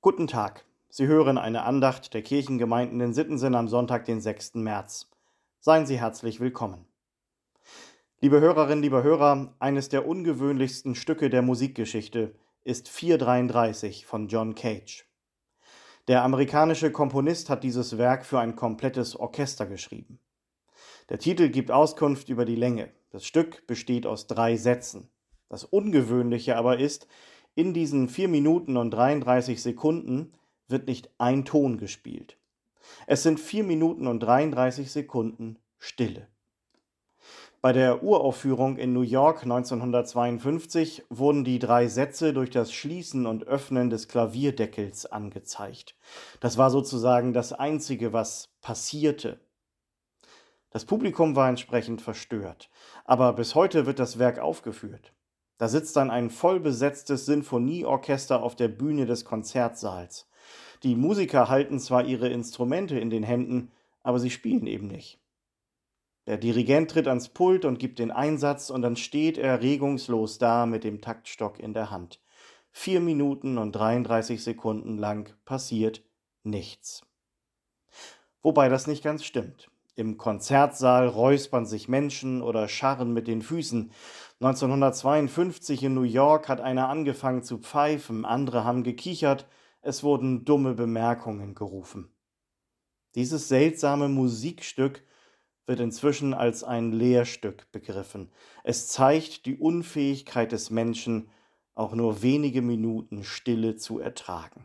[0.00, 0.64] Guten Tag.
[0.90, 4.54] Sie hören eine Andacht der Kirchengemeinden in Sittensen am Sonntag, den 6.
[4.54, 5.10] März.
[5.58, 6.86] Seien Sie herzlich willkommen.
[8.20, 15.04] Liebe Hörerinnen, liebe Hörer, eines der ungewöhnlichsten Stücke der Musikgeschichte ist 433 von John Cage.
[16.06, 20.20] Der amerikanische Komponist hat dieses Werk für ein komplettes Orchester geschrieben.
[21.08, 22.92] Der Titel gibt Auskunft über die Länge.
[23.10, 25.10] Das Stück besteht aus drei Sätzen.
[25.48, 27.08] Das Ungewöhnliche aber ist,
[27.58, 30.32] in diesen 4 Minuten und 33 Sekunden
[30.68, 32.38] wird nicht ein Ton gespielt.
[33.08, 36.28] Es sind 4 Minuten und 33 Sekunden Stille.
[37.60, 43.42] Bei der Uraufführung in New York 1952 wurden die drei Sätze durch das Schließen und
[43.48, 45.96] Öffnen des Klavierdeckels angezeigt.
[46.38, 49.40] Das war sozusagen das Einzige, was passierte.
[50.70, 52.70] Das Publikum war entsprechend verstört,
[53.04, 55.12] aber bis heute wird das Werk aufgeführt.
[55.58, 60.28] Da sitzt dann ein vollbesetztes Sinfonieorchester auf der Bühne des Konzertsaals.
[60.84, 65.20] Die Musiker halten zwar ihre Instrumente in den Händen, aber sie spielen eben nicht.
[66.26, 70.66] Der Dirigent tritt ans Pult und gibt den Einsatz, und dann steht er regungslos da
[70.66, 72.20] mit dem Taktstock in der Hand.
[72.70, 76.04] Vier Minuten und 33 Sekunden lang passiert
[76.44, 77.02] nichts.
[78.42, 79.70] Wobei das nicht ganz stimmt.
[79.98, 83.90] Im Konzertsaal räuspern sich Menschen oder scharren mit den Füßen.
[84.38, 89.48] 1952 in New York hat einer angefangen zu pfeifen, andere haben gekichert,
[89.82, 92.14] es wurden dumme Bemerkungen gerufen.
[93.16, 95.02] Dieses seltsame Musikstück
[95.66, 98.30] wird inzwischen als ein Lehrstück begriffen.
[98.62, 101.28] Es zeigt die Unfähigkeit des Menschen,
[101.74, 104.64] auch nur wenige Minuten Stille zu ertragen.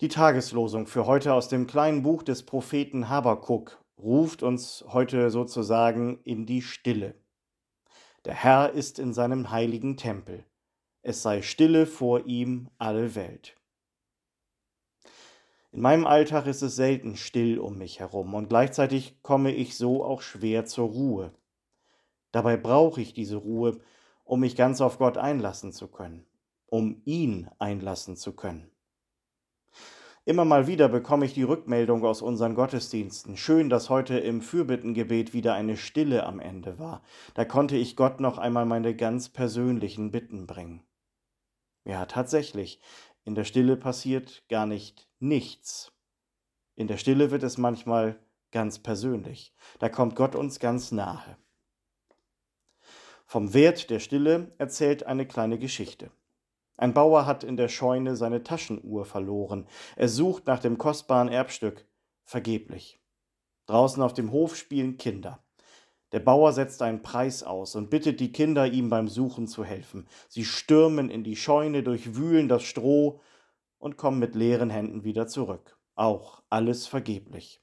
[0.00, 6.22] Die Tageslosung für heute aus dem kleinen Buch des Propheten Habakuk ruft uns heute sozusagen
[6.24, 7.20] in die Stille.
[8.24, 10.46] Der Herr ist in seinem heiligen Tempel.
[11.02, 13.58] Es sei Stille vor ihm alle Welt.
[15.70, 20.02] In meinem Alltag ist es selten still um mich herum und gleichzeitig komme ich so
[20.02, 21.34] auch schwer zur Ruhe.
[22.32, 23.78] Dabei brauche ich diese Ruhe,
[24.24, 26.24] um mich ganz auf Gott einlassen zu können,
[26.64, 28.70] um ihn einlassen zu können.
[30.30, 33.36] Immer mal wieder bekomme ich die Rückmeldung aus unseren Gottesdiensten.
[33.36, 37.02] Schön, dass heute im Fürbittengebet wieder eine Stille am Ende war.
[37.34, 40.84] Da konnte ich Gott noch einmal meine ganz persönlichen Bitten bringen.
[41.84, 42.80] Ja, tatsächlich,
[43.24, 45.90] in der Stille passiert gar nicht nichts.
[46.76, 48.16] In der Stille wird es manchmal
[48.52, 49.52] ganz persönlich.
[49.80, 51.38] Da kommt Gott uns ganz nahe.
[53.26, 56.12] Vom Wert der Stille erzählt eine kleine Geschichte.
[56.80, 59.66] Ein Bauer hat in der Scheune seine Taschenuhr verloren.
[59.96, 61.86] Er sucht nach dem kostbaren Erbstück.
[62.24, 62.98] Vergeblich.
[63.66, 65.44] Draußen auf dem Hof spielen Kinder.
[66.12, 70.08] Der Bauer setzt einen Preis aus und bittet die Kinder, ihm beim Suchen zu helfen.
[70.30, 73.20] Sie stürmen in die Scheune, durchwühlen das Stroh
[73.78, 75.76] und kommen mit leeren Händen wieder zurück.
[75.96, 77.62] Auch alles vergeblich.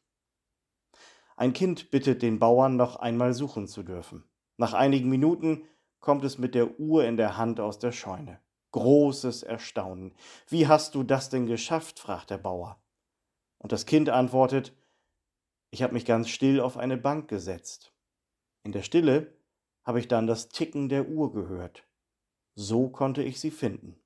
[1.38, 4.25] Ein Kind bittet den Bauern, noch einmal suchen zu dürfen.
[4.57, 5.63] Nach einigen Minuten
[6.01, 8.39] kommt es mit der Uhr in der Hand aus der Scheune
[8.78, 10.14] großes Erstaunen.
[10.48, 12.00] Wie hast du das denn geschafft?
[12.00, 12.80] fragt der Bauer.
[13.58, 14.74] Und das Kind antwortet,
[15.72, 17.92] ich habe mich ganz still auf eine Bank gesetzt.
[18.64, 19.34] In der Stille
[19.84, 21.88] habe ich dann das Ticken der Uhr gehört.
[22.56, 24.00] So konnte ich sie finden.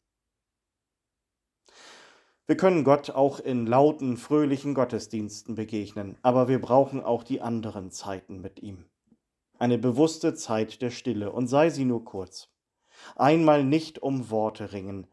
[2.48, 7.92] Wir können Gott auch in lauten, fröhlichen Gottesdiensten begegnen, aber wir brauchen auch die anderen
[7.92, 8.86] Zeiten mit ihm.
[9.60, 12.52] Eine bewusste Zeit der Stille, und sei sie nur kurz
[13.16, 15.08] einmal nicht um Worte ringen,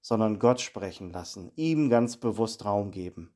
[0.00, 3.34] sondern Gott sprechen lassen, ihm ganz bewusst Raum geben.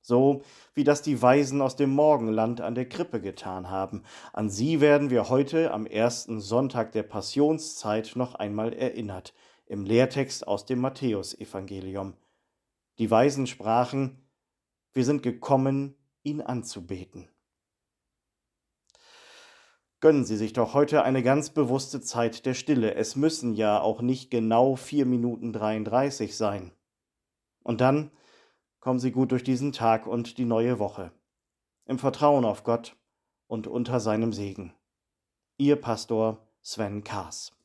[0.00, 0.42] So
[0.74, 4.04] wie das die Weisen aus dem Morgenland an der Krippe getan haben.
[4.32, 9.34] An sie werden wir heute am ersten Sonntag der Passionszeit noch einmal erinnert,
[9.66, 12.14] im Lehrtext aus dem Matthäusevangelium.
[12.98, 14.18] Die Weisen sprachen,
[14.92, 17.28] wir sind gekommen, ihn anzubeten.
[20.00, 22.94] Gönnen Sie sich doch heute eine ganz bewusste Zeit der Stille.
[22.94, 26.70] Es müssen ja auch nicht genau vier Minuten 33 sein.
[27.64, 28.12] Und dann
[28.78, 31.10] kommen Sie gut durch diesen Tag und die neue Woche.
[31.84, 32.96] Im Vertrauen auf Gott
[33.48, 34.72] und unter seinem Segen.
[35.56, 37.57] Ihr Pastor Sven Kaas.